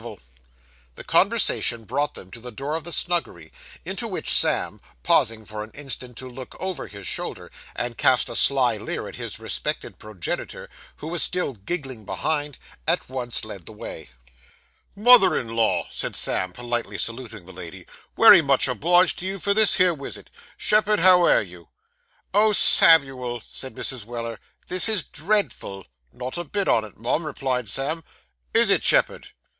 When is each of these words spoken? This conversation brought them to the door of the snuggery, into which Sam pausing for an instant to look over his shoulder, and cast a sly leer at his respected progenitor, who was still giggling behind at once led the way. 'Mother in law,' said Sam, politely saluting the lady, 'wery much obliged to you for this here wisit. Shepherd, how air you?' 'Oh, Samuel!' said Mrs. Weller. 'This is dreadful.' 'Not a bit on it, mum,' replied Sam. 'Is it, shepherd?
This 0.95 1.05
conversation 1.05 1.83
brought 1.83 2.15
them 2.15 2.31
to 2.31 2.39
the 2.39 2.51
door 2.51 2.73
of 2.73 2.85
the 2.85 2.91
snuggery, 2.91 3.53
into 3.85 4.07
which 4.07 4.33
Sam 4.33 4.81
pausing 5.03 5.45
for 5.45 5.63
an 5.63 5.69
instant 5.75 6.17
to 6.17 6.27
look 6.27 6.59
over 6.59 6.87
his 6.87 7.05
shoulder, 7.05 7.51
and 7.75 7.99
cast 7.99 8.27
a 8.27 8.35
sly 8.35 8.77
leer 8.77 9.07
at 9.07 9.17
his 9.17 9.39
respected 9.39 9.99
progenitor, 9.99 10.71
who 10.95 11.07
was 11.09 11.21
still 11.21 11.53
giggling 11.53 12.03
behind 12.03 12.57
at 12.87 13.07
once 13.09 13.45
led 13.45 13.67
the 13.67 13.71
way. 13.73 14.09
'Mother 14.95 15.37
in 15.39 15.49
law,' 15.55 15.85
said 15.91 16.15
Sam, 16.15 16.51
politely 16.51 16.97
saluting 16.97 17.45
the 17.45 17.53
lady, 17.53 17.85
'wery 18.17 18.41
much 18.41 18.67
obliged 18.67 19.19
to 19.19 19.27
you 19.27 19.37
for 19.37 19.53
this 19.53 19.75
here 19.75 19.93
wisit. 19.93 20.31
Shepherd, 20.57 21.01
how 21.01 21.25
air 21.25 21.43
you?' 21.43 21.69
'Oh, 22.33 22.53
Samuel!' 22.53 23.43
said 23.51 23.75
Mrs. 23.75 24.03
Weller. 24.05 24.39
'This 24.67 24.89
is 24.89 25.03
dreadful.' 25.03 25.85
'Not 26.11 26.39
a 26.39 26.43
bit 26.43 26.67
on 26.67 26.83
it, 26.85 26.97
mum,' 26.97 27.27
replied 27.27 27.69
Sam. 27.69 28.03
'Is 28.51 28.71
it, 28.71 28.83
shepherd? 28.83 29.27